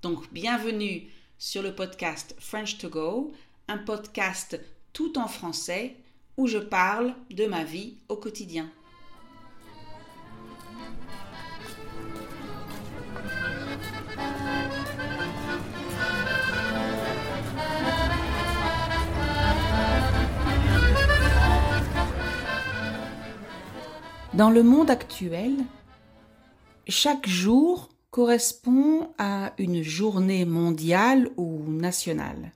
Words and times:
Donc, 0.00 0.32
bienvenue 0.32 1.10
sur 1.38 1.60
le 1.60 1.74
podcast 1.74 2.36
French 2.38 2.78
to 2.78 2.88
Go, 2.88 3.32
un 3.66 3.78
podcast 3.78 4.60
tout 4.92 5.18
en 5.18 5.26
français 5.26 5.96
où 6.36 6.46
je 6.46 6.58
parle 6.58 7.16
de 7.30 7.46
ma 7.46 7.64
vie 7.64 7.96
au 8.08 8.14
quotidien. 8.14 8.70
Dans 24.34 24.50
le 24.50 24.62
monde 24.62 24.90
actuel, 24.90 25.56
chaque 26.86 27.28
jour 27.28 27.88
correspond 28.18 29.14
à 29.16 29.54
une 29.58 29.84
journée 29.84 30.44
mondiale 30.44 31.30
ou 31.36 31.62
nationale. 31.70 32.50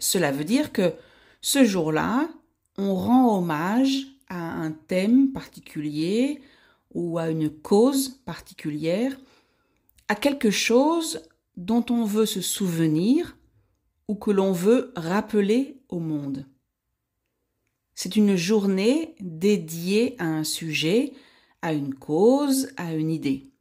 Cela 0.00 0.32
veut 0.32 0.42
dire 0.42 0.72
que 0.72 0.92
ce 1.40 1.62
jour-là, 1.62 2.28
on 2.76 2.96
rend 2.96 3.38
hommage 3.38 4.08
à 4.28 4.54
un 4.54 4.72
thème 4.72 5.30
particulier 5.30 6.40
ou 6.94 7.16
à 7.16 7.30
une 7.30 7.48
cause 7.48 8.08
particulière, 8.24 9.16
à 10.08 10.16
quelque 10.16 10.50
chose 10.50 11.22
dont 11.56 11.86
on 11.88 12.04
veut 12.04 12.26
se 12.26 12.40
souvenir 12.40 13.36
ou 14.08 14.16
que 14.16 14.32
l'on 14.32 14.50
veut 14.50 14.92
rappeler 14.96 15.80
au 15.88 16.00
monde. 16.00 16.44
C'est 17.94 18.16
une 18.16 18.34
journée 18.34 19.14
dédiée 19.20 20.16
à 20.18 20.24
un 20.24 20.42
sujet, 20.42 21.12
à 21.62 21.72
une 21.72 21.94
cause, 21.94 22.72
à 22.76 22.94
une 22.94 23.12
idée. 23.12 23.53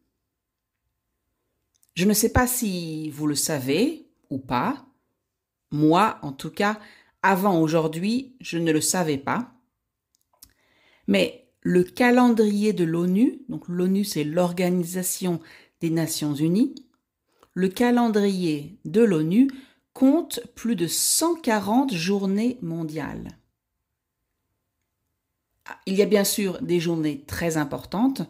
Je 1.94 2.06
ne 2.06 2.14
sais 2.14 2.32
pas 2.32 2.48
si 2.48 3.10
vous 3.12 3.28
le 3.28 3.36
savez 3.36 4.08
ou 4.30 4.40
pas. 4.40 4.86
Moi, 5.72 6.18
en 6.22 6.32
tout 6.32 6.50
cas, 6.50 6.80
avant 7.22 7.60
aujourd'hui, 7.62 8.36
je 8.40 8.58
ne 8.58 8.72
le 8.72 8.82
savais 8.82 9.18
pas. 9.18 9.52
Mais 11.08 11.48
le 11.62 11.84
calendrier 11.84 12.74
de 12.74 12.84
l'ONU, 12.84 13.42
donc 13.50 13.68
l'ONU 13.68 14.04
c'est 14.04 14.24
l'Organisation 14.24 15.40
des 15.82 15.90
Nations 15.90 16.34
Unies, 16.34 16.76
le 17.54 17.70
calendrier 17.70 18.78
de 18.86 19.02
l'ONU 19.02 19.50
compte 19.94 20.42
plus 20.56 20.76
de 20.76 20.88
140 20.88 21.94
journées 21.94 22.58
mondiales. 22.62 23.38
Il 25.86 25.96
y 25.96 26.02
a 26.02 26.08
bien 26.08 26.24
sûr 26.24 26.62
des 26.62 26.80
journées 26.80 27.24
très 27.26 27.58
importantes 27.58 28.24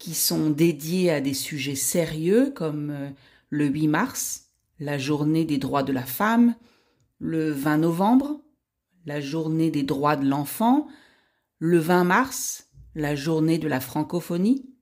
qui 0.00 0.14
sont 0.14 0.48
dédiées 0.48 1.10
à 1.10 1.20
des 1.20 1.34
sujets 1.34 1.76
sérieux 1.76 2.50
comme 2.56 2.90
euh, 2.90 3.10
le 3.50 3.66
8 3.66 3.86
mars, 3.86 4.46
la 4.80 4.96
journée 4.98 5.44
des 5.44 5.58
droits 5.58 5.82
de 5.82 5.92
la 5.92 6.06
femme, 6.06 6.56
le 7.18 7.52
20 7.52 7.78
novembre, 7.78 8.40
la 9.04 9.20
journée 9.20 9.70
des 9.70 9.82
droits 9.82 10.16
de 10.16 10.26
l'enfant, 10.26 10.88
le 11.58 11.78
20 11.78 12.04
mars, 12.04 12.70
la 12.94 13.14
journée 13.14 13.58
de 13.58 13.68
la 13.68 13.78
francophonie. 13.78 14.74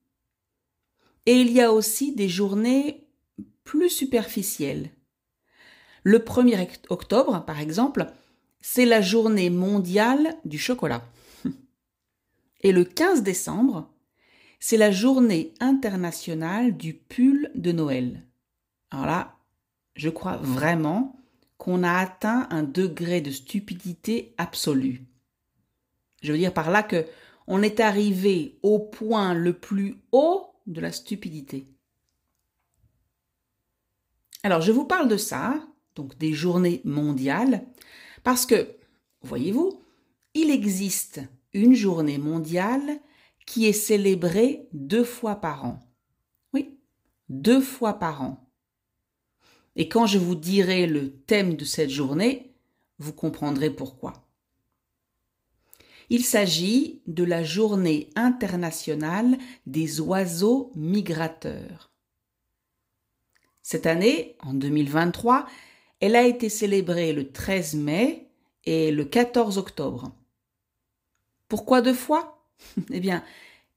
Et 1.27 1.41
il 1.41 1.51
y 1.51 1.61
a 1.61 1.73
aussi 1.73 2.15
des 2.15 2.29
journées 2.29 3.09
plus 3.65 3.91
superficielles. 3.91 4.91
Le 6.05 6.21
1er 6.21 6.69
octobre, 6.91 7.45
par 7.45 7.59
exemple, 7.59 8.07
c'est 8.61 8.87
la 8.87 9.01
journée 9.01 9.51
mondiale 9.51 10.37
du 10.45 10.59
chocolat. 10.59 11.03
Et 12.61 12.71
le 12.71 12.85
15 12.85 13.25
décembre, 13.25 13.91
c'est 14.59 14.77
la 14.77 14.91
journée 14.91 15.55
internationale 15.61 16.77
du 16.77 16.95
pull 16.95 17.51
de 17.55 17.73
Noël. 17.73 18.25
Alors 18.91 19.07
là, 19.07 19.37
je 19.95 20.09
crois 20.09 20.37
vraiment 20.37 21.17
qu'on 21.57 21.83
a 21.83 21.93
atteint 21.93 22.47
un 22.51 22.63
degré 22.63 23.21
de 23.21 23.31
stupidité 23.31 24.35
absolue. 24.39 25.03
Je 26.23 26.33
veux 26.33 26.39
dire 26.39 26.55
par 26.55 26.71
là 26.71 26.83
que 26.83 27.07
on 27.47 27.63
est 27.63 27.81
arrivé 27.81 28.59
au 28.63 28.79
point 28.79 29.35
le 29.35 29.55
plus 29.55 29.97
haut 30.13 30.47
de 30.67 30.81
la 30.81 30.93
stupidité. 30.93 31.67
Alors, 34.43 34.61
je 34.61 34.71
vous 34.71 34.85
parle 34.85 35.09
de 35.09 35.17
ça, 35.17 35.67
donc 35.95 36.17
des 36.19 36.33
journées 36.33 36.83
mondiales, 36.85 37.67
parce 38.23 38.47
que, 38.47 38.77
voyez-vous, 39.23 39.83
il 40.35 40.51
existe 40.51 41.23
une 41.55 41.75
journée 41.75 42.19
mondiale 42.19 43.01
qui 43.49 43.67
est 43.67 43.73
célébrée 43.73 44.69
deux 44.75 45.05
fois 45.05 45.37
par 45.37 45.65
an. 45.65 45.81
Oui, 46.53 46.77
deux 47.31 47.63
fois 47.63 47.95
par 47.95 48.21
an. 48.21 48.47
Et 49.75 49.89
quand 49.89 50.05
je 50.05 50.19
vous 50.19 50.35
dirai 50.35 50.87
le 50.87 51.13
thème 51.13 51.55
de 51.55 51.65
cette 51.65 51.89
journée, 51.89 52.53
vous 52.99 53.15
comprendrez 53.15 53.71
pourquoi. 53.71 54.13
Il 56.11 56.25
s'agit 56.25 57.01
de 57.07 57.25
la 57.25 57.43
journée 57.43 58.11
internationale 58.17 59.39
des 59.67 59.99
oiseaux 60.03 60.71
migrateurs. 60.75 61.91
Cette 63.63 63.87
année, 63.87 64.37
en 64.41 64.53
2023, 64.53 65.47
elle 66.01 66.17
a 66.17 66.27
été 66.27 66.51
célébrée 66.51 67.15
le 67.15 67.33
13 67.33 67.77
mai 67.77 68.29
et 68.65 68.91
le 68.91 69.07
14 69.07 69.57
octobre. 69.57 70.13
Pourquoi 71.49 71.81
deux 71.81 71.95
fois? 71.95 72.38
Eh 72.93 73.01
bien, 73.01 73.23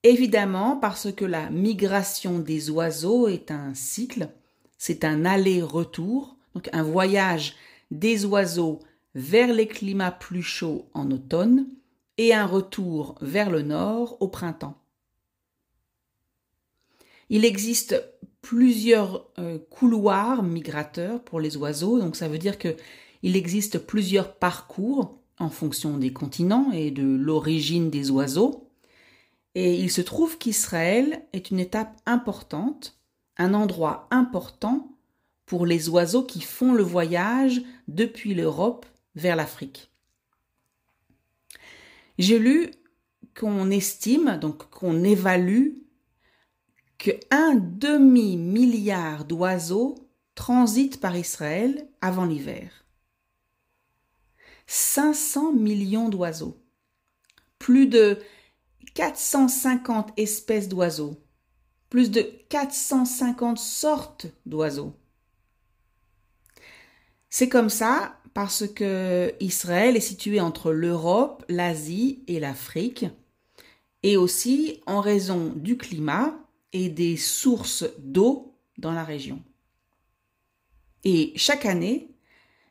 évidemment 0.04 0.78
parce 0.78 1.12
que 1.12 1.26
la 1.26 1.50
migration 1.50 2.40
des 2.40 2.70
oiseaux 2.70 3.28
est 3.28 3.52
un 3.52 3.74
cycle, 3.74 4.30
c'est 4.78 5.04
un 5.06 5.26
aller-retour, 5.26 6.38
donc 6.56 6.70
un 6.74 6.84
voyage 6.84 7.56
des 7.92 8.26
oiseaux 8.26 8.80
vers 9.16 9.54
les 9.54 9.68
climats 9.68 10.12
plus 10.12 10.44
chauds 10.44 10.90
en 10.94 11.12
automne 11.12 11.68
et 12.18 12.34
un 12.34 12.46
retour 12.46 13.16
vers 13.22 13.50
le 13.50 13.62
nord 13.62 14.18
au 14.22 14.28
printemps. 14.28 14.78
Il 17.30 17.46
existe 17.46 18.02
plusieurs 18.42 19.26
euh, 19.40 19.58
couloirs 19.70 20.44
migrateurs 20.44 21.24
pour 21.24 21.40
les 21.40 21.58
oiseaux, 21.58 22.00
donc 22.00 22.16
ça 22.16 22.28
veut 22.28 22.38
dire 22.38 22.58
que 22.58 22.76
il 23.24 23.36
existe 23.36 23.78
plusieurs 23.78 24.36
parcours 24.36 25.20
en 25.40 25.50
fonction 25.50 25.98
des 25.98 26.12
continents 26.12 26.72
et 26.72 26.92
de 26.92 27.04
l'origine 27.04 27.90
des 27.90 28.12
oiseaux. 28.12 28.71
Et 29.56 29.76
il 29.76 29.92
se 29.92 30.02
trouve 30.02 30.38
qu'Israël 30.38 31.26
est 31.34 31.52
une 31.52 31.60
étape 31.60 31.96
importante, 32.06 32.98
un 33.38 33.54
endroit 33.54 34.08
important 34.12 34.98
pour 35.46 35.66
les 35.66 35.90
oiseaux 35.90 36.24
qui 36.24 36.42
font 36.42 36.74
le 36.74 36.84
voyage 36.84 37.62
depuis 37.88 38.34
l'Europe 38.34 38.86
vers 39.16 39.36
l'Afrique. 39.36 39.92
J'ai 42.18 42.40
lu 42.40 42.72
qu'on 43.38 43.70
estime, 43.72 44.38
donc 44.38 44.70
qu'on 44.70 45.04
évalue, 45.04 45.74
que 46.98 47.12
un 47.32 47.56
demi-milliard 47.56 49.26
d'oiseaux 49.26 49.96
transitent 50.36 51.00
par 51.02 51.18
Israël 51.18 51.88
avant 52.00 52.26
l'hiver. 52.26 52.86
500 54.68 55.54
millions 55.54 56.10
d'oiseaux, 56.10 56.58
plus 57.60 57.88
de 57.88 58.20
450 58.94 60.14
espèces 60.18 60.68
d'oiseaux, 60.68 61.16
plus 61.90 62.12
de 62.12 62.22
450 62.50 63.58
sortes 63.58 64.28
d'oiseaux. 64.46 64.96
C'est 67.30 67.50
comme 67.50 67.70
ça 67.70 68.18
parce 68.34 68.68
que 68.68 69.34
Israël 69.40 69.96
est 69.96 70.02
situé 70.02 70.40
entre 70.40 70.72
l'Europe, 70.72 71.46
l'Asie 71.50 72.24
et 72.28 72.40
l'Afrique, 72.40 73.06
et 74.04 74.18
aussi 74.18 74.82
en 74.86 75.02
raison 75.02 75.54
du 75.56 75.78
climat 75.78 76.36
et 76.74 76.90
des 76.90 77.18
sources 77.18 77.86
d'eau 78.00 78.56
dans 78.78 78.94
la 78.94 79.04
région. 79.04 79.42
Et 81.04 81.34
chaque 81.36 81.66
année, 81.66 82.10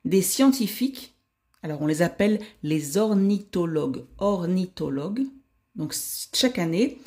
des 0.05 0.23
scientifiques 0.23 1.15
alors 1.63 1.83
on 1.83 1.87
les 1.87 2.03
appelle 2.03 2.41
les 2.63 2.97
ornithologues. 2.97 4.05
Ornithologues. 4.19 5.27
Donc 5.75 5.95
chaque 6.35 6.59
année, 6.59 6.99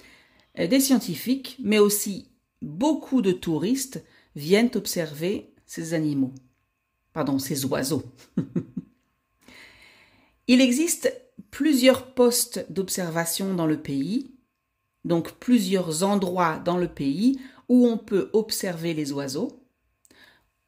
euh, 0.59 0.67
des 0.67 0.79
scientifiques, 0.79 1.57
mais 1.61 1.79
aussi 1.79 2.29
beaucoup 2.61 3.21
de 3.21 3.31
touristes 3.31 4.03
viennent 4.35 4.71
observer 4.75 5.53
ces 5.65 5.93
animaux. 5.93 6.33
Pardon, 7.13 7.39
ces 7.39 7.65
oiseaux. 7.65 8.03
Il 10.47 10.61
existe 10.61 11.13
plusieurs 11.51 12.13
postes 12.13 12.65
d'observation 12.69 13.53
dans 13.53 13.67
le 13.67 13.81
pays, 13.81 14.35
donc 15.05 15.33
plusieurs 15.33 16.03
endroits 16.03 16.59
dans 16.59 16.77
le 16.77 16.87
pays 16.87 17.39
où 17.69 17.87
on 17.87 17.97
peut 17.97 18.29
observer 18.33 18.93
les 18.93 19.11
oiseaux. 19.11 19.63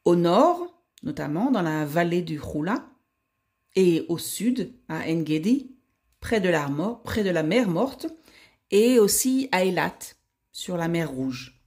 Au 0.05 0.15
nord, 0.15 0.83
notamment 1.03 1.51
dans 1.51 1.61
la 1.61 1.85
vallée 1.85 2.21
du 2.21 2.39
Roula, 2.39 2.89
et 3.75 4.05
au 4.07 4.17
sud, 4.17 4.73
à 4.87 5.09
Engedi, 5.09 5.74
près 6.25 6.41
de 6.41 6.49
la, 6.49 6.67
près 7.03 7.23
de 7.23 7.29
la 7.29 7.43
mer 7.43 7.67
Morte, 7.67 8.07
et 8.71 8.97
aussi 8.97 9.47
à 9.51 9.63
Eilat, 9.63 9.99
sur 10.51 10.75
la 10.75 10.87
mer 10.87 11.11
Rouge. 11.11 11.61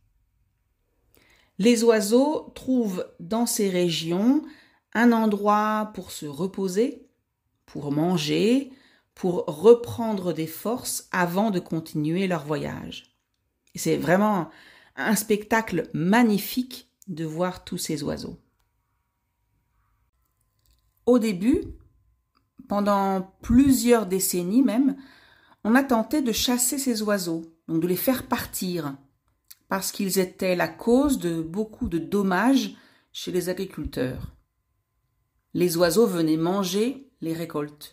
Les 1.58 1.84
oiseaux 1.84 2.50
trouvent 2.56 3.06
dans 3.20 3.46
ces 3.46 3.70
régions 3.70 4.43
un 4.94 5.12
endroit 5.12 5.93
pour 5.94 6.10
se 6.10 6.26
reposer, 6.26 7.06
pour 7.66 7.93
manger, 7.93 8.72
pour 9.14 9.44
reprendre 9.46 10.32
des 10.32 10.49
forces 10.49 11.06
avant 11.12 11.52
de 11.52 11.60
continuer 11.60 12.26
leur 12.26 12.44
voyage. 12.44 13.16
C'est 13.76 13.96
vraiment 13.96 14.50
un 14.96 15.14
spectacle 15.14 15.88
magnifique 15.94 16.90
de 17.06 17.25
voir 17.25 17.62
tous 17.62 17.78
ces 17.78 18.02
oiseaux. 18.02 18.40
Au 21.06 21.20
début, 21.20 21.62
pendant 22.69 23.35
plusieurs 23.43 24.06
décennies 24.06 24.62
même, 24.62 24.97
on 25.65 25.75
a 25.75 25.82
tenté 25.82 26.23
de 26.23 26.32
chasser 26.32 26.79
ces 26.79 27.03
oiseaux, 27.03 27.43
donc 27.67 27.82
de 27.82 27.87
les 27.87 27.97
faire 27.97 28.26
partir, 28.26 28.97
parce 29.69 29.91
qu'ils 29.91 30.19
étaient 30.19 30.56
la 30.56 30.69
cause 30.69 31.19
de 31.19 31.41
beaucoup 31.43 31.88
de 31.88 31.99
dommages 31.99 32.76
chez 33.12 33.32
les 33.32 33.49
agriculteurs. 33.49 34.35
Les 35.55 35.76
oiseaux 35.76 36.06
venaient 36.06 36.37
manger 36.37 37.11
les 37.20 37.32
récoltes. 37.32 37.93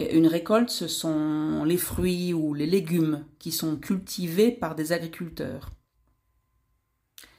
Une 0.00 0.26
récolte, 0.26 0.70
ce 0.70 0.88
sont 0.88 1.64
les 1.64 1.76
fruits 1.76 2.34
ou 2.34 2.54
les 2.54 2.66
légumes 2.66 3.24
qui 3.38 3.52
sont 3.52 3.76
cultivés 3.76 4.50
par 4.50 4.74
des 4.74 4.92
agriculteurs. 4.92 5.70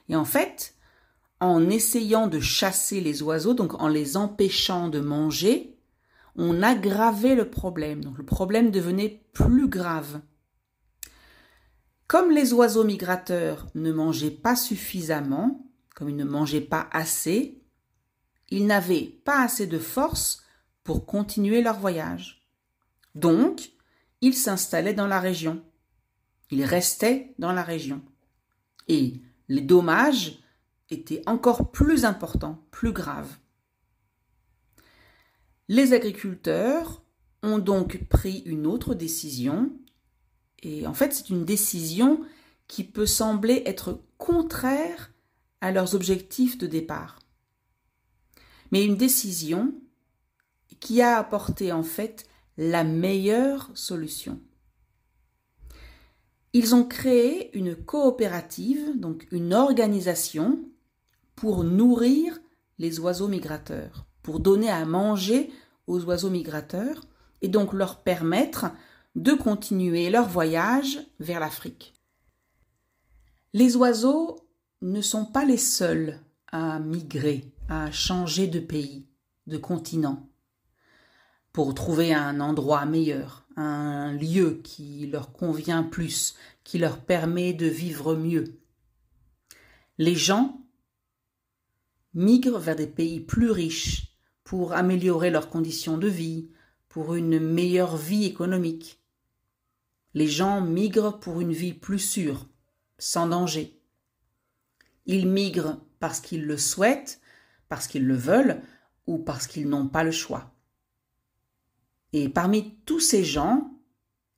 Et 0.08 0.16
en 0.16 0.24
fait, 0.24 0.74
en 1.40 1.68
essayant 1.68 2.26
de 2.26 2.40
chasser 2.40 3.00
les 3.00 3.22
oiseaux, 3.22 3.54
donc 3.54 3.74
en 3.82 3.88
les 3.88 4.16
empêchant 4.16 4.88
de 4.88 5.00
manger, 5.00 5.73
on 6.36 6.62
aggravait 6.62 7.34
le 7.34 7.50
problème. 7.50 8.02
Donc 8.02 8.18
le 8.18 8.24
problème 8.24 8.70
devenait 8.70 9.22
plus 9.32 9.68
grave. 9.68 10.20
Comme 12.06 12.30
les 12.30 12.52
oiseaux 12.52 12.84
migrateurs 12.84 13.66
ne 13.74 13.92
mangeaient 13.92 14.30
pas 14.30 14.56
suffisamment, 14.56 15.66
comme 15.94 16.10
ils 16.10 16.16
ne 16.16 16.24
mangeaient 16.24 16.60
pas 16.60 16.88
assez, 16.92 17.62
ils 18.50 18.66
n'avaient 18.66 19.20
pas 19.24 19.42
assez 19.42 19.66
de 19.66 19.78
force 19.78 20.42
pour 20.82 21.06
continuer 21.06 21.62
leur 21.62 21.78
voyage. 21.78 22.46
Donc, 23.14 23.72
ils 24.20 24.34
s'installaient 24.34 24.94
dans 24.94 25.06
la 25.06 25.20
région. 25.20 25.62
Ils 26.50 26.64
restaient 26.64 27.34
dans 27.38 27.52
la 27.52 27.62
région. 27.62 28.02
Et 28.88 29.22
les 29.48 29.62
dommages 29.62 30.38
étaient 30.90 31.22
encore 31.26 31.70
plus 31.70 32.04
importants, 32.04 32.66
plus 32.70 32.92
graves. 32.92 33.34
Les 35.68 35.94
agriculteurs 35.94 37.02
ont 37.42 37.58
donc 37.58 38.04
pris 38.08 38.42
une 38.44 38.66
autre 38.66 38.94
décision, 38.94 39.72
et 40.62 40.86
en 40.86 40.94
fait 40.94 41.12
c'est 41.14 41.30
une 41.30 41.44
décision 41.44 42.20
qui 42.68 42.84
peut 42.84 43.06
sembler 43.06 43.62
être 43.66 44.02
contraire 44.18 45.12
à 45.60 45.72
leurs 45.72 45.94
objectifs 45.94 46.58
de 46.58 46.66
départ. 46.66 47.18
Mais 48.72 48.84
une 48.84 48.96
décision 48.96 49.74
qui 50.80 51.00
a 51.00 51.18
apporté 51.18 51.72
en 51.72 51.82
fait 51.82 52.26
la 52.58 52.84
meilleure 52.84 53.70
solution. 53.74 54.40
Ils 56.52 56.74
ont 56.74 56.84
créé 56.84 57.56
une 57.56 57.74
coopérative, 57.74 58.98
donc 58.98 59.26
une 59.32 59.54
organisation, 59.54 60.62
pour 61.34 61.64
nourrir 61.64 62.38
les 62.78 63.00
oiseaux 63.00 63.28
migrateurs 63.28 64.06
pour 64.24 64.40
donner 64.40 64.70
à 64.70 64.84
manger 64.86 65.52
aux 65.86 66.02
oiseaux 66.04 66.30
migrateurs 66.30 67.02
et 67.42 67.48
donc 67.48 67.74
leur 67.74 68.02
permettre 68.02 68.72
de 69.14 69.34
continuer 69.34 70.10
leur 70.10 70.26
voyage 70.26 70.98
vers 71.20 71.38
l'Afrique. 71.38 71.94
Les 73.52 73.76
oiseaux 73.76 74.48
ne 74.82 75.00
sont 75.00 75.26
pas 75.26 75.44
les 75.44 75.58
seuls 75.58 76.18
à 76.50 76.80
migrer, 76.80 77.52
à 77.68 77.92
changer 77.92 78.48
de 78.48 78.58
pays, 78.60 79.06
de 79.46 79.58
continent, 79.58 80.28
pour 81.52 81.74
trouver 81.74 82.14
un 82.14 82.40
endroit 82.40 82.86
meilleur, 82.86 83.46
un 83.56 84.12
lieu 84.12 84.60
qui 84.64 85.06
leur 85.06 85.32
convient 85.32 85.82
plus, 85.82 86.34
qui 86.64 86.78
leur 86.78 86.98
permet 86.98 87.52
de 87.52 87.66
vivre 87.66 88.16
mieux. 88.16 88.58
Les 89.98 90.16
gens 90.16 90.60
migrent 92.14 92.58
vers 92.58 92.74
des 92.74 92.86
pays 92.86 93.20
plus 93.20 93.50
riches, 93.50 94.13
pour 94.44 94.74
améliorer 94.74 95.30
leurs 95.30 95.48
conditions 95.48 95.98
de 95.98 96.08
vie, 96.08 96.48
pour 96.88 97.14
une 97.14 97.40
meilleure 97.40 97.96
vie 97.96 98.24
économique. 98.24 99.02
Les 100.12 100.28
gens 100.28 100.60
migrent 100.60 101.18
pour 101.18 101.40
une 101.40 101.52
vie 101.52 101.74
plus 101.74 101.98
sûre, 101.98 102.46
sans 102.98 103.26
danger. 103.26 103.80
Ils 105.06 105.26
migrent 105.28 105.80
parce 105.98 106.20
qu'ils 106.20 106.44
le 106.44 106.56
souhaitent, 106.56 107.20
parce 107.68 107.88
qu'ils 107.88 108.06
le 108.06 108.14
veulent, 108.14 108.62
ou 109.06 109.18
parce 109.18 109.46
qu'ils 109.46 109.68
n'ont 109.68 109.88
pas 109.88 110.04
le 110.04 110.12
choix. 110.12 110.54
Et 112.12 112.28
parmi 112.28 112.76
tous 112.86 113.00
ces 113.00 113.24
gens, 113.24 113.74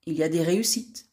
il 0.07 0.15
y 0.15 0.23
a 0.23 0.29
des 0.29 0.43
réussites. 0.43 1.11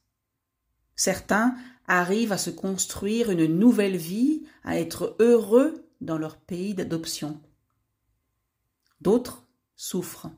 Certains 0.95 1.55
arrivent 1.87 2.31
à 2.31 2.37
se 2.37 2.51
construire 2.51 3.31
une 3.31 3.47
nouvelle 3.47 3.97
vie, 3.97 4.43
à 4.63 4.79
être 4.79 5.17
heureux 5.19 5.85
dans 5.99 6.17
leur 6.17 6.37
pays 6.37 6.73
d'adoption. 6.73 7.41
D'autres 9.03 9.43
souffrent. 9.75 10.31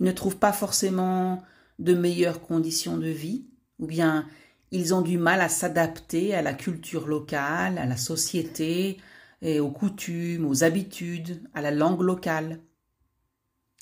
Ils 0.00 0.06
ne 0.06 0.10
trouvent 0.10 0.38
pas 0.38 0.52
forcément 0.52 1.44
de 1.78 1.94
meilleures 1.94 2.42
conditions 2.42 2.98
de 2.98 3.06
vie, 3.06 3.46
ou 3.78 3.86
bien 3.86 4.28
ils 4.72 4.92
ont 4.92 5.02
du 5.02 5.18
mal 5.18 5.40
à 5.40 5.48
s'adapter 5.48 6.34
à 6.34 6.42
la 6.42 6.52
culture 6.52 7.06
locale, 7.06 7.78
à 7.78 7.86
la 7.86 7.96
société, 7.96 8.98
et 9.40 9.60
aux 9.60 9.70
coutumes, 9.70 10.46
aux 10.46 10.64
habitudes, 10.64 11.48
à 11.54 11.62
la 11.62 11.70
langue 11.70 12.00
locale. 12.00 12.60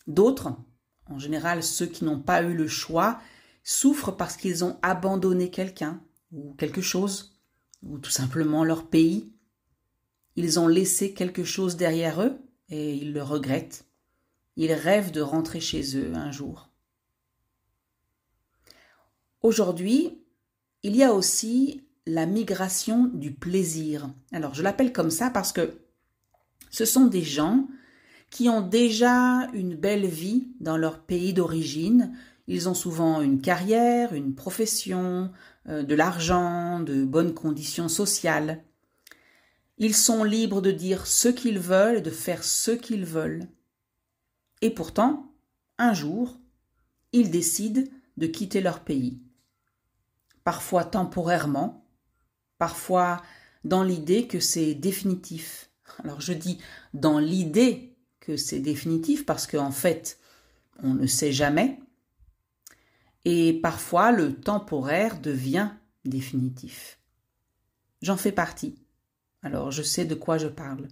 D'autres, 0.07 0.55
en 1.09 1.19
général 1.19 1.63
ceux 1.63 1.87
qui 1.87 2.05
n'ont 2.05 2.21
pas 2.21 2.43
eu 2.43 2.53
le 2.53 2.69
choix, 2.69 3.21
souffrent 3.65 4.15
parce 4.15 4.37
qu'ils 4.37 4.67
ont 4.67 4.79
abandonné 4.83 5.51
quelqu'un 5.51 6.03
ou 6.31 6.53
quelque 6.59 6.83
chose, 6.83 7.41
ou 7.83 7.97
tout 7.97 8.11
simplement 8.11 8.65
leur 8.65 8.91
pays. 8.91 9.33
Ils 10.37 10.61
ont 10.61 10.69
laissé 10.69 11.15
quelque 11.15 11.45
chose 11.45 11.79
derrière 11.79 12.21
eux, 12.21 12.39
et 12.73 12.95
ils 12.95 13.13
le 13.13 13.23
regrettent. 13.23 13.85
Ils 14.57 14.73
rêvent 14.73 15.13
de 15.13 15.21
rentrer 15.21 15.61
chez 15.61 15.97
eux 15.97 16.13
un 16.15 16.33
jour. 16.33 16.71
Aujourd'hui, 19.43 20.19
il 20.83 20.97
y 20.97 21.03
a 21.03 21.13
aussi 21.13 21.85
la 22.07 22.27
migration 22.27 23.07
du 23.07 23.33
plaisir. 23.33 24.09
Alors 24.33 24.55
je 24.55 24.63
l'appelle 24.63 24.93
comme 24.93 25.11
ça 25.11 25.31
parce 25.31 25.53
que 25.53 25.79
ce 26.71 26.85
sont 26.85 27.07
des 27.07 27.23
gens 27.23 27.69
qui 28.31 28.49
ont 28.49 28.67
déjà 28.67 29.49
une 29.53 29.77
belle 29.77 30.07
vie 30.07 30.49
dans 30.61 30.77
leur 30.77 31.01
pays 31.01 31.35
d'origine. 31.35 32.17
Ils 32.49 32.69
ont 32.69 32.75
souvent 32.75 33.21
une 33.21 33.41
carrière, 33.41 34.15
une 34.15 34.35
profession, 34.35 35.31
euh, 35.69 35.83
de 35.83 35.95
l'argent, 35.95 36.81
de 36.81 37.05
bonnes 37.05 37.35
conditions 37.35 37.89
sociales. 37.89 38.65
Ils 39.79 39.95
sont 39.95 40.25
libres 40.25 40.61
de 40.61 40.71
dire 40.71 41.07
ce 41.07 41.29
qu'ils 41.29 41.59
veulent 41.59 41.99
et 41.99 42.03
de 42.03 42.11
faire 42.11 42.45
ce 42.45 42.71
qu'ils 42.71 43.05
veulent. 43.05 43.49
Et 44.61 44.71
pourtant, 44.71 45.33
un 45.79 45.95
jour, 45.95 46.39
ils 47.13 47.31
décident 47.31 47.83
de 48.17 48.27
quitter 48.27 48.61
leur 48.61 48.81
pays. 48.81 49.21
Parfois 50.45 50.85
temporairement, 50.85 51.87
parfois 52.59 53.23
dans 53.65 53.83
l'idée 53.83 54.27
que 54.27 54.41
c'est 54.41 54.75
définitif. 54.75 55.71
Alors 56.05 56.21
je 56.21 56.33
dis 56.33 56.59
dans 56.95 57.19
l'idée 57.19 57.97
que 58.21 58.37
c'est 58.37 58.61
définitif 58.61 59.27
parce 59.27 59.47
qu'en 59.47 59.73
fait, 59.73 60.19
on 60.83 60.95
ne 60.95 61.07
sait 61.07 61.33
jamais. 61.33 61.79
Et 63.25 63.53
parfois, 63.61 64.11
le 64.11 64.35
temporaire 64.35 65.21
devient 65.21 65.71
définitif. 66.05 66.99
J'en 68.01 68.17
fais 68.17 68.33
partie. 68.33 68.82
Alors 69.43 69.71
je 69.71 69.83
sais 69.83 70.05
de 70.05 70.15
quoi 70.15 70.39
je 70.39 70.49
parle. 70.49 70.89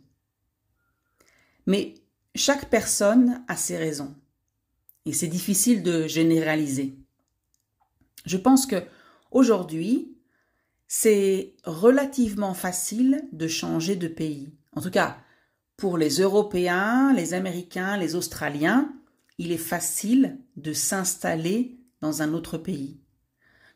Mais 1.67 1.95
chaque 2.35 2.69
personne 2.71 3.43
a 3.49 3.57
ses 3.57 3.77
raisons. 3.77 4.15
Et 5.07 5.13
c'est 5.13 5.29
difficile 5.29 5.83
de 5.83 6.07
généraliser. 6.07 6.95
Je 8.27 8.37
pense 8.37 8.67
que 8.67 8.83
aujourd'hui, 9.31 10.17
c'est 10.89 11.55
relativement 11.65 12.55
facile 12.55 13.29
de 13.33 13.49
changer 13.49 13.97
de 13.97 14.09
pays. 14.09 14.53
En 14.73 14.81
tout 14.81 14.91
cas, 14.91 15.19
pour 15.77 15.97
les 15.97 16.21
Européens, 16.21 17.13
les 17.15 17.33
Américains, 17.33 17.97
les 17.97 18.15
Australiens, 18.15 18.93
il 19.39 19.53
est 19.53 19.57
facile 19.57 20.39
de 20.57 20.73
s'installer 20.73 21.79
dans 22.01 22.23
un 22.23 22.35
autre 22.35 22.59
pays, 22.59 23.01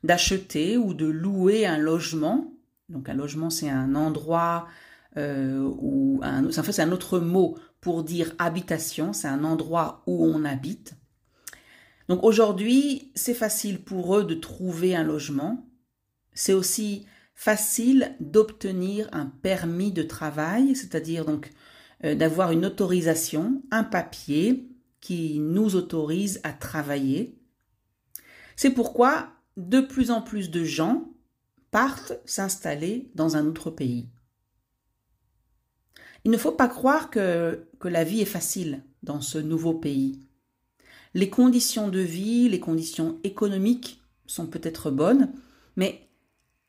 d'acheter 0.03 0.77
ou 0.77 0.93
de 0.93 1.07
louer 1.07 1.67
un 1.67 1.79
logement. 1.79 2.54
Donc 2.89 3.09
un 3.09 3.15
logement, 3.15 3.51
c'est 3.51 3.71
un 3.71 3.95
endroit 3.95 4.69
euh, 5.17 5.71
un, 6.23 6.47
en 6.47 6.63
fait, 6.63 6.73
c'est 6.73 6.83
un 6.83 6.93
autre 6.93 7.19
mot 7.19 7.57
pour 7.81 8.03
dire 8.03 8.35
habitation, 8.39 9.13
c'est 9.13 9.29
un 9.29 9.45
endroit 9.45 10.03
où 10.07 10.25
on 10.25 10.45
habite. 10.45 10.95
Donc 12.09 12.23
aujourd'hui, 12.25 13.13
c'est 13.15 13.35
facile 13.35 13.83
pour 13.83 14.17
eux 14.17 14.25
de 14.25 14.35
trouver 14.35 14.95
un 14.95 15.05
logement. 15.05 15.67
C'est 16.33 16.53
aussi 16.53 17.07
facile 17.35 18.15
d'obtenir 18.21 19.09
un 19.13 19.27
permis 19.27 19.93
de 19.93 20.03
travail, 20.03 20.75
c'est-à-dire 20.75 21.25
donc 21.25 21.51
euh, 22.05 22.15
d'avoir 22.15 22.53
une 22.53 22.67
autorisation, 22.67 23.63
un 23.71 23.85
papier 23.85 24.69
qui 25.01 25.39
nous 25.39 25.77
autorise 25.77 26.41
à 26.43 26.53
travailler. 26.53 27.39
C'est 28.57 28.71
pourquoi 28.71 29.29
de 29.57 29.81
plus 29.81 30.11
en 30.11 30.23
plus 30.23 30.51
de 30.51 30.65
gens 30.65 31.14
partent 31.75 32.21
s'installer 32.25 33.11
dans 33.17 33.35
un 33.35 33.47
autre 33.47 33.69
pays. 33.69 34.09
Il 36.25 36.31
ne 36.31 36.37
faut 36.37 36.53
pas 36.53 36.69
croire 36.69 37.11
que, 37.11 37.67
que 37.81 37.89
la 37.89 38.05
vie 38.05 38.21
est 38.21 38.27
facile 38.27 38.85
dans 39.03 39.21
ce 39.21 39.39
nouveau 39.39 39.75
pays. 39.75 40.23
Les 41.15 41.29
conditions 41.29 41.89
de 41.89 41.99
vie, 41.99 42.49
les 42.49 42.61
conditions 42.61 43.19
économiques 43.25 44.01
sont 44.25 44.47
peut-être 44.47 44.93
bonnes, 44.93 45.33
mais 45.75 46.09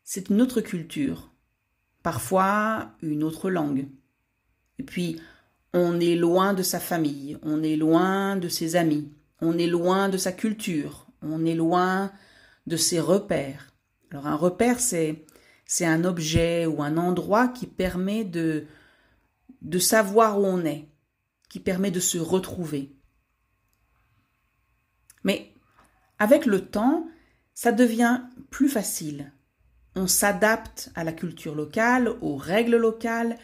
c'est 0.03 0.29
une 0.29 0.41
autre 0.41 0.59
culture, 0.59 1.29
parfois 2.01 2.95
une 3.03 3.23
autre 3.23 3.51
langue. 3.51 3.87
Et 4.79 4.83
puis, 4.83 5.21
on 5.71 5.99
est 5.99 6.15
loin 6.15 6.55
de 6.55 6.63
sa 6.63 6.79
famille, 6.79 7.37
on 7.43 7.61
est 7.61 7.75
loin 7.75 8.37
de 8.37 8.47
ses 8.47 8.75
amis, 8.75 9.13
on 9.39 9.59
est 9.59 9.67
loin 9.67 10.09
de 10.09 10.17
sa 10.17 10.31
culture, 10.31 11.05
on 11.21 11.45
est 11.45 11.53
loin 11.53 12.11
de 12.65 12.75
ses 12.75 12.99
repères. 12.99 13.74
Alors 14.15 14.27
un 14.27 14.35
repère, 14.37 14.79
c'est 14.79 15.25
c'est 15.65 15.85
un 15.85 16.05
objet 16.05 16.65
ou 16.65 16.81
un 16.81 16.95
endroit 16.95 17.49
qui 17.49 17.67
permet 17.67 18.23
de 18.23 18.65
de 19.61 19.77
savoir 19.77 20.39
où 20.39 20.45
on 20.45 20.63
est, 20.63 20.87
qui 21.49 21.59
permet 21.59 21.91
de 21.91 21.99
se 21.99 22.17
retrouver. 22.17 22.95
Mais 25.25 25.53
avec 26.17 26.45
le 26.45 26.65
temps, 26.65 27.09
ça 27.53 27.73
devient 27.73 28.21
plus 28.51 28.69
facile. 28.69 29.33
On 29.95 30.07
s'adapte 30.07 30.91
à 30.95 31.03
la 31.03 31.11
culture 31.11 31.53
locale, 31.53 32.07
aux 32.21 32.37
règles 32.37 32.77
locales, 32.77 33.37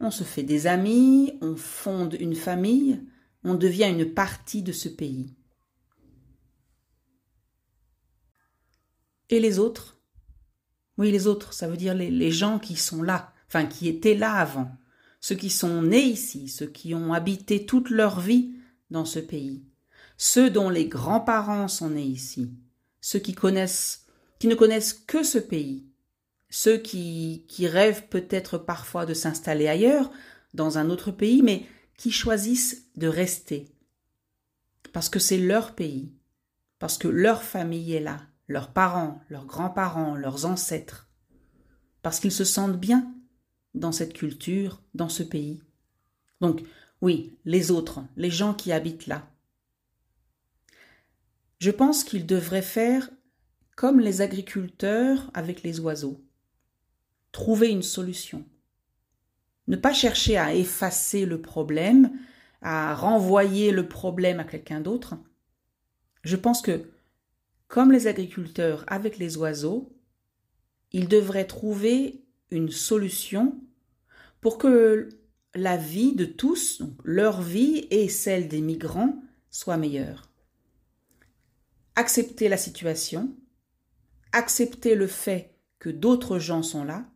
on 0.00 0.10
se 0.10 0.24
fait 0.24 0.42
des 0.42 0.66
amis, 0.66 1.38
on 1.40 1.54
fonde 1.54 2.16
une 2.18 2.34
famille, 2.34 3.00
on 3.44 3.54
devient 3.54 3.94
une 3.96 4.12
partie 4.12 4.64
de 4.64 4.72
ce 4.72 4.88
pays. 4.88 5.36
Et 9.30 9.38
les 9.38 9.60
autres? 9.60 9.95
Oui, 10.98 11.10
les 11.10 11.26
autres, 11.26 11.52
ça 11.52 11.68
veut 11.68 11.76
dire 11.76 11.94
les, 11.94 12.30
gens 12.30 12.58
qui 12.58 12.76
sont 12.76 13.02
là, 13.02 13.32
enfin 13.48 13.66
qui 13.66 13.88
étaient 13.88 14.14
là 14.14 14.34
avant, 14.34 14.70
ceux 15.20 15.34
qui 15.34 15.50
sont 15.50 15.82
nés 15.82 16.04
ici, 16.04 16.48
ceux 16.48 16.66
qui 16.66 16.94
ont 16.94 17.12
habité 17.12 17.66
toute 17.66 17.90
leur 17.90 18.20
vie 18.20 18.54
dans 18.90 19.04
ce 19.04 19.18
pays, 19.18 19.64
ceux 20.16 20.48
dont 20.48 20.70
les 20.70 20.86
grands-parents 20.86 21.68
sont 21.68 21.90
nés 21.90 22.02
ici, 22.02 22.50
ceux 23.00 23.18
qui 23.18 23.34
connaissent, 23.34 24.06
qui 24.38 24.46
ne 24.46 24.54
connaissent 24.54 24.94
que 24.94 25.22
ce 25.22 25.38
pays, 25.38 25.86
ceux 26.48 26.78
qui, 26.78 27.44
qui 27.48 27.66
rêvent 27.66 28.08
peut-être 28.08 28.56
parfois 28.56 29.04
de 29.04 29.14
s'installer 29.14 29.68
ailleurs, 29.68 30.10
dans 30.54 30.78
un 30.78 30.88
autre 30.88 31.10
pays, 31.10 31.42
mais 31.42 31.66
qui 31.98 32.10
choisissent 32.10 32.86
de 32.96 33.08
rester. 33.08 33.68
Parce 34.92 35.10
que 35.10 35.18
c'est 35.18 35.38
leur 35.38 35.74
pays, 35.74 36.12
parce 36.78 36.96
que 36.96 37.08
leur 37.08 37.42
famille 37.42 37.92
est 37.92 38.00
là, 38.00 38.22
leurs 38.48 38.72
parents, 38.72 39.20
leurs 39.28 39.46
grands-parents, 39.46 40.14
leurs 40.14 40.46
ancêtres, 40.46 41.08
parce 42.02 42.20
qu'ils 42.20 42.32
se 42.32 42.44
sentent 42.44 42.78
bien 42.78 43.12
dans 43.74 43.92
cette 43.92 44.12
culture, 44.12 44.82
dans 44.94 45.08
ce 45.08 45.22
pays. 45.22 45.62
Donc, 46.40 46.62
oui, 47.00 47.36
les 47.44 47.70
autres, 47.70 48.00
les 48.16 48.30
gens 48.30 48.54
qui 48.54 48.72
habitent 48.72 49.06
là. 49.06 49.28
Je 51.58 51.70
pense 51.70 52.04
qu'ils 52.04 52.26
devraient 52.26 52.62
faire 52.62 53.10
comme 53.76 54.00
les 54.00 54.20
agriculteurs 54.20 55.30
avec 55.34 55.62
les 55.62 55.80
oiseaux 55.80 56.22
trouver 57.36 57.68
une 57.68 57.82
solution. 57.82 58.46
Ne 59.66 59.76
pas 59.76 59.92
chercher 59.92 60.38
à 60.38 60.54
effacer 60.54 61.26
le 61.26 61.42
problème, 61.42 62.18
à 62.62 62.94
renvoyer 62.94 63.72
le 63.72 63.86
problème 63.86 64.40
à 64.40 64.44
quelqu'un 64.44 64.80
d'autre. 64.80 65.16
Je 66.22 66.36
pense 66.36 66.62
que, 66.62 66.88
comme 67.68 67.92
les 67.92 68.06
agriculteurs 68.06 68.84
avec 68.86 69.18
les 69.18 69.36
oiseaux, 69.36 69.92
ils 70.92 71.08
devraient 71.08 71.46
trouver 71.46 72.24
une 72.50 72.70
solution 72.70 73.60
pour 74.40 74.58
que 74.58 75.08
la 75.54 75.76
vie 75.76 76.14
de 76.14 76.24
tous, 76.24 76.82
leur 77.04 77.42
vie 77.42 77.86
et 77.90 78.08
celle 78.08 78.48
des 78.48 78.60
migrants, 78.60 79.22
soit 79.50 79.76
meilleure. 79.76 80.30
Accepter 81.94 82.48
la 82.48 82.58
situation, 82.58 83.34
accepter 84.32 84.94
le 84.94 85.06
fait 85.06 85.54
que 85.78 85.88
d'autres 85.88 86.38
gens 86.38 86.62
sont 86.62 86.84
là, 86.84 87.06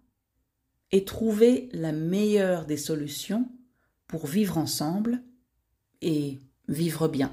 et 0.93 1.05
trouver 1.05 1.69
la 1.73 1.93
meilleure 1.93 2.67
des 2.67 2.77
solutions 2.77 3.49
pour 4.07 4.27
vivre 4.27 4.59
ensemble 4.59 5.23
et 6.01 6.39
vivre 6.69 7.09
bien. 7.09 7.33